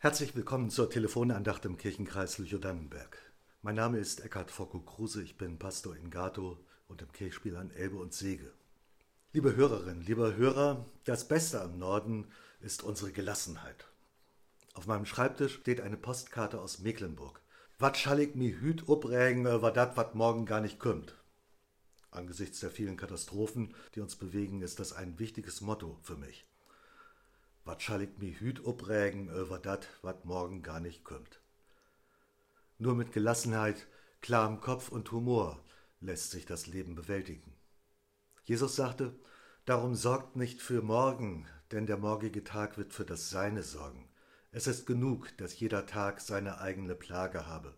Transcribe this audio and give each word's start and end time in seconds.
Herzlich 0.00 0.36
willkommen 0.36 0.70
zur 0.70 0.88
Telefonandacht 0.88 1.64
im 1.64 1.76
Kirchenkreis 1.76 2.38
Lüchow-Dannenberg. 2.38 3.18
Mein 3.62 3.74
Name 3.74 3.98
ist 3.98 4.24
Eckhard 4.24 4.52
Focko 4.52 4.78
Kruse, 4.78 5.24
ich 5.24 5.36
bin 5.36 5.58
Pastor 5.58 5.96
in 5.96 6.08
Gato 6.08 6.64
und 6.86 7.02
im 7.02 7.10
Kirchspiel 7.10 7.56
an 7.56 7.72
Elbe 7.72 7.96
und 7.96 8.14
Sege. 8.14 8.52
Liebe 9.32 9.56
Hörerinnen, 9.56 10.02
lieber 10.02 10.36
Hörer, 10.36 10.86
das 11.02 11.26
Beste 11.26 11.60
am 11.60 11.80
Norden 11.80 12.28
ist 12.60 12.84
unsere 12.84 13.10
Gelassenheit. 13.10 13.88
Auf 14.74 14.86
meinem 14.86 15.04
Schreibtisch 15.04 15.54
steht 15.54 15.80
eine 15.80 15.96
Postkarte 15.96 16.60
aus 16.60 16.78
Mecklenburg. 16.78 17.42
Wat 17.80 17.96
schall 17.96 18.20
ich 18.20 18.36
mi 18.36 18.52
hüt 18.52 18.88
uprägen, 18.88 19.46
war 19.46 19.72
dat, 19.72 19.96
wat 19.96 20.14
morgen 20.14 20.46
gar 20.46 20.60
nicht 20.60 20.78
kümmt. 20.78 21.16
Angesichts 22.12 22.60
der 22.60 22.70
vielen 22.70 22.96
Katastrophen, 22.96 23.74
die 23.96 24.00
uns 24.00 24.14
bewegen, 24.14 24.62
ist 24.62 24.78
das 24.78 24.92
ein 24.92 25.18
wichtiges 25.18 25.60
Motto 25.60 25.98
für 26.02 26.16
mich. 26.16 26.46
Wat 27.68 27.82
schall 27.82 28.00
ich 28.00 28.16
mi 28.16 28.32
hüt 28.32 28.64
uprägen 28.64 29.28
über 29.28 29.58
dat, 29.58 29.88
wat 30.00 30.24
morgen 30.24 30.62
gar 30.62 30.80
nicht 30.80 31.04
kümmt. 31.04 31.42
Nur 32.78 32.94
mit 32.94 33.12
Gelassenheit, 33.12 33.86
klarem 34.22 34.62
Kopf 34.62 34.88
und 34.88 35.12
Humor 35.12 35.62
lässt 36.00 36.30
sich 36.30 36.46
das 36.46 36.66
Leben 36.66 36.94
bewältigen. 36.94 37.52
Jesus 38.44 38.74
sagte, 38.74 39.14
Darum 39.66 39.94
sorgt 39.94 40.34
nicht 40.34 40.62
für 40.62 40.80
morgen, 40.80 41.46
denn 41.70 41.84
der 41.84 41.98
morgige 41.98 42.42
Tag 42.42 42.78
wird 42.78 42.94
für 42.94 43.04
das 43.04 43.28
Seine 43.28 43.62
sorgen. 43.62 44.08
Es 44.50 44.66
ist 44.66 44.86
genug, 44.86 45.36
dass 45.36 45.60
jeder 45.60 45.84
Tag 45.84 46.22
seine 46.22 46.62
eigene 46.62 46.94
Plage 46.94 47.46
habe. 47.46 47.74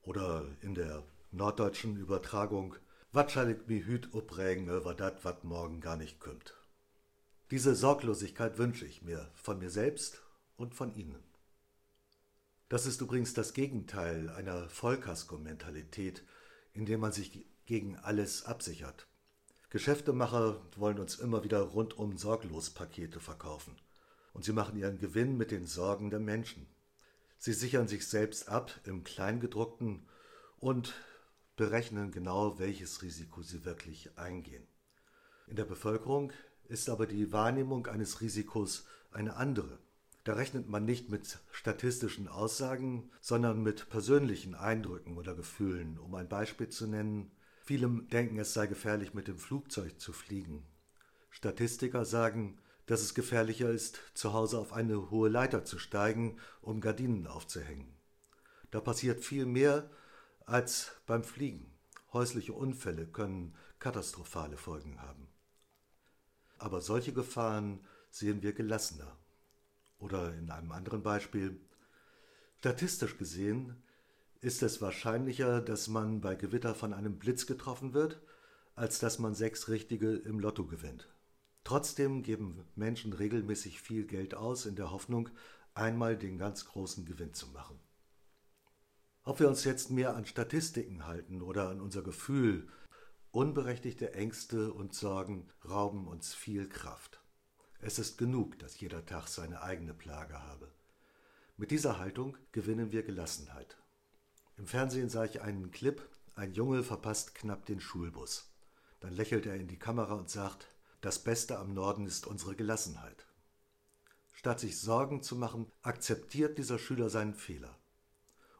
Oder 0.00 0.46
in 0.62 0.74
der 0.74 1.02
norddeutschen 1.30 1.98
Übertragung, 1.98 2.76
wat 3.12 3.32
schall 3.32 3.50
ich 3.50 3.66
mi 3.66 3.82
hüt 3.82 4.14
uprägen 4.14 4.70
über 4.70 4.94
dat, 4.94 5.26
wat 5.26 5.44
morgen 5.44 5.82
gar 5.82 5.98
nicht 5.98 6.20
kümmt. 6.20 6.54
Diese 7.52 7.74
Sorglosigkeit 7.74 8.56
wünsche 8.56 8.86
ich 8.86 9.02
mir 9.02 9.30
von 9.34 9.58
mir 9.58 9.68
selbst 9.68 10.22
und 10.56 10.74
von 10.74 10.94
Ihnen. 10.94 11.22
Das 12.70 12.86
ist 12.86 13.02
übrigens 13.02 13.34
das 13.34 13.52
Gegenteil 13.52 14.30
einer 14.30 14.70
Vollkasko-Mentalität, 14.70 16.22
in 16.72 16.86
der 16.86 16.96
man 16.96 17.12
sich 17.12 17.44
gegen 17.66 17.98
alles 17.98 18.46
absichert. 18.46 19.06
Geschäftemacher 19.68 20.62
wollen 20.76 20.98
uns 20.98 21.16
immer 21.16 21.44
wieder 21.44 21.60
rundum 21.60 22.16
sorglos 22.16 22.70
Pakete 22.70 23.20
verkaufen. 23.20 23.76
Und 24.32 24.46
sie 24.46 24.54
machen 24.54 24.78
ihren 24.78 24.98
Gewinn 24.98 25.36
mit 25.36 25.50
den 25.50 25.66
Sorgen 25.66 26.08
der 26.08 26.20
Menschen. 26.20 26.66
Sie 27.36 27.52
sichern 27.52 27.86
sich 27.86 28.06
selbst 28.06 28.48
ab 28.48 28.72
im 28.84 29.04
Kleingedruckten 29.04 30.08
und 30.58 30.94
berechnen 31.56 32.12
genau, 32.12 32.58
welches 32.58 33.02
Risiko 33.02 33.42
sie 33.42 33.66
wirklich 33.66 34.16
eingehen. 34.16 34.66
In 35.46 35.56
der 35.56 35.66
Bevölkerung 35.66 36.32
ist 36.72 36.88
aber 36.88 37.06
die 37.06 37.32
Wahrnehmung 37.32 37.86
eines 37.86 38.22
Risikos 38.22 38.86
eine 39.10 39.36
andere. 39.36 39.78
Da 40.24 40.32
rechnet 40.32 40.68
man 40.68 40.86
nicht 40.86 41.10
mit 41.10 41.38
statistischen 41.50 42.28
Aussagen, 42.28 43.10
sondern 43.20 43.62
mit 43.62 43.90
persönlichen 43.90 44.54
Eindrücken 44.54 45.18
oder 45.18 45.34
Gefühlen. 45.34 45.98
Um 45.98 46.14
ein 46.14 46.30
Beispiel 46.30 46.70
zu 46.70 46.86
nennen, 46.86 47.30
viele 47.62 47.88
denken, 48.10 48.38
es 48.38 48.54
sei 48.54 48.66
gefährlich, 48.68 49.12
mit 49.12 49.28
dem 49.28 49.36
Flugzeug 49.36 50.00
zu 50.00 50.14
fliegen. 50.14 50.64
Statistiker 51.28 52.06
sagen, 52.06 52.58
dass 52.86 53.02
es 53.02 53.12
gefährlicher 53.12 53.68
ist, 53.70 54.00
zu 54.14 54.32
Hause 54.32 54.58
auf 54.58 54.72
eine 54.72 55.10
hohe 55.10 55.28
Leiter 55.28 55.66
zu 55.66 55.78
steigen, 55.78 56.38
um 56.62 56.80
Gardinen 56.80 57.26
aufzuhängen. 57.26 57.92
Da 58.70 58.80
passiert 58.80 59.20
viel 59.20 59.44
mehr 59.44 59.90
als 60.46 60.92
beim 61.06 61.22
Fliegen. 61.22 61.74
Häusliche 62.14 62.54
Unfälle 62.54 63.06
können 63.06 63.54
katastrophale 63.78 64.56
Folgen 64.56 65.02
haben 65.02 65.28
aber 66.62 66.80
solche 66.80 67.12
Gefahren 67.12 67.80
sehen 68.10 68.42
wir 68.42 68.52
gelassener. 68.52 69.16
Oder 69.98 70.34
in 70.34 70.50
einem 70.50 70.72
anderen 70.72 71.02
Beispiel, 71.02 71.60
statistisch 72.58 73.18
gesehen 73.18 73.82
ist 74.40 74.62
es 74.62 74.80
wahrscheinlicher, 74.80 75.60
dass 75.60 75.88
man 75.88 76.20
bei 76.20 76.34
Gewitter 76.34 76.74
von 76.74 76.92
einem 76.92 77.18
Blitz 77.18 77.46
getroffen 77.46 77.94
wird, 77.94 78.20
als 78.74 78.98
dass 78.98 79.18
man 79.18 79.34
sechs 79.34 79.68
Richtige 79.68 80.14
im 80.14 80.40
Lotto 80.40 80.66
gewinnt. 80.66 81.08
Trotzdem 81.64 82.22
geben 82.22 82.64
Menschen 82.74 83.12
regelmäßig 83.12 83.80
viel 83.80 84.06
Geld 84.06 84.34
aus 84.34 84.66
in 84.66 84.76
der 84.76 84.90
Hoffnung, 84.90 85.28
einmal 85.74 86.16
den 86.16 86.38
ganz 86.38 86.66
großen 86.66 87.04
Gewinn 87.04 87.34
zu 87.34 87.48
machen. 87.48 87.78
Ob 89.24 89.38
wir 89.38 89.48
uns 89.48 89.64
jetzt 89.64 89.90
mehr 89.90 90.16
an 90.16 90.26
Statistiken 90.26 91.06
halten 91.06 91.42
oder 91.42 91.68
an 91.68 91.80
unser 91.80 92.02
Gefühl, 92.02 92.68
Unberechtigte 93.34 94.12
Ängste 94.12 94.74
und 94.74 94.94
Sorgen 94.94 95.48
rauben 95.66 96.06
uns 96.06 96.34
viel 96.34 96.68
Kraft. 96.68 97.22
Es 97.80 97.98
ist 97.98 98.18
genug, 98.18 98.58
dass 98.58 98.78
jeder 98.78 99.06
Tag 99.06 99.26
seine 99.26 99.62
eigene 99.62 99.94
Plage 99.94 100.42
habe. 100.42 100.70
Mit 101.56 101.70
dieser 101.70 101.98
Haltung 101.98 102.36
gewinnen 102.52 102.92
wir 102.92 103.02
Gelassenheit. 103.02 103.78
Im 104.58 104.66
Fernsehen 104.66 105.08
sah 105.08 105.24
ich 105.24 105.40
einen 105.40 105.70
Clip, 105.70 106.06
ein 106.34 106.52
Junge 106.52 106.82
verpasst 106.82 107.34
knapp 107.34 107.64
den 107.64 107.80
Schulbus. 107.80 108.52
Dann 109.00 109.14
lächelt 109.14 109.46
er 109.46 109.54
in 109.54 109.66
die 109.66 109.78
Kamera 109.78 110.12
und 110.12 110.28
sagt, 110.28 110.68
das 111.00 111.18
Beste 111.18 111.58
am 111.58 111.72
Norden 111.72 112.04
ist 112.04 112.26
unsere 112.26 112.54
Gelassenheit. 112.54 113.24
Statt 114.34 114.60
sich 114.60 114.78
Sorgen 114.78 115.22
zu 115.22 115.36
machen, 115.36 115.72
akzeptiert 115.80 116.58
dieser 116.58 116.78
Schüler 116.78 117.08
seinen 117.08 117.34
Fehler. 117.34 117.78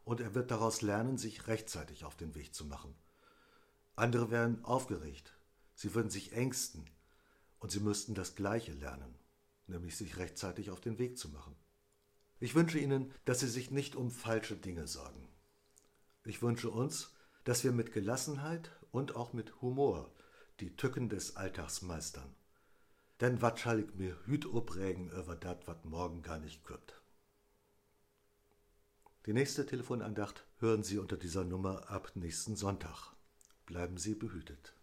Und 0.03 0.19
er 0.19 0.33
wird 0.33 0.49
daraus 0.49 0.81
lernen, 0.81 1.19
sich 1.19 1.45
rechtzeitig 1.45 2.05
auf 2.05 2.15
den 2.15 2.33
Weg 2.33 2.55
zu 2.55 2.65
machen. 2.65 2.95
Andere 3.95 4.31
wären 4.31 4.63
aufgeregt, 4.65 5.33
sie 5.75 5.93
würden 5.93 6.09
sich 6.09 6.33
ängsten 6.33 6.85
und 7.59 7.71
sie 7.71 7.79
müssten 7.79 8.15
das 8.15 8.35
Gleiche 8.35 8.73
lernen, 8.73 9.15
nämlich 9.67 9.95
sich 9.95 10.17
rechtzeitig 10.17 10.71
auf 10.71 10.81
den 10.81 10.97
Weg 10.97 11.17
zu 11.17 11.29
machen. 11.29 11.55
Ich 12.39 12.55
wünsche 12.55 12.77
Ihnen, 12.77 13.13
dass 13.23 13.39
Sie 13.39 13.47
sich 13.47 13.71
nicht 13.71 13.95
um 13.95 14.11
falsche 14.11 14.57
Dinge 14.57 14.85
sorgen. 14.85 15.29
Ich 16.25 16.41
wünsche 16.41 16.69
uns, 16.69 17.13
dass 17.45 17.63
wir 17.63 17.71
mit 17.71 17.93
Gelassenheit 17.93 18.71
und 18.91 19.15
auch 19.15 19.31
mit 19.31 19.61
Humor 19.61 20.11
die 20.59 20.75
Tücken 20.75 21.07
des 21.07 21.37
Alltags 21.37 21.81
meistern. 21.81 22.35
Denn 23.21 23.41
wat 23.41 23.59
schall 23.59 23.79
ich 23.79 23.95
mir 23.95 24.17
hüt 24.25 24.45
oprägen 24.45 25.09
über 25.11 25.35
dat, 25.37 25.67
wat 25.67 25.85
morgen 25.85 26.21
gar 26.21 26.39
nicht 26.39 26.63
kürbt. 26.65 27.01
Die 29.25 29.33
nächste 29.33 29.65
Telefonandacht 29.65 30.45
hören 30.57 30.83
Sie 30.83 30.97
unter 30.97 31.15
dieser 31.15 31.45
Nummer 31.45 31.89
ab 31.89 32.11
nächsten 32.15 32.57
Sonntag. 32.57 33.13
Bleiben 33.65 33.97
Sie 33.97 34.15
behütet. 34.15 34.73